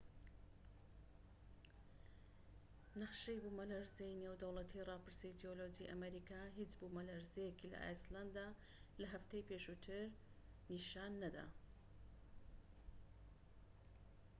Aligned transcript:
نەخشەی 3.01 3.41
بوومەلەرزەی 3.43 4.19
نێودەوڵەتی 4.23 4.85
ڕاپرسی 4.89 5.37
جیۆلۆجی 5.39 5.89
ئەمریکا 5.91 6.41
هیچ 6.57 6.71
بوومەلەرزەیەکی 6.79 7.71
لە 7.73 7.79
ئایسلەندە 7.85 8.47
لە 9.01 9.07
هەفتەی 9.13 9.47
پێشووتر 9.49 10.01
نیشان 10.71 11.11
نەدا 11.23 11.45